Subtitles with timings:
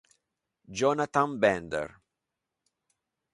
[0.79, 1.93] Jonathan Bender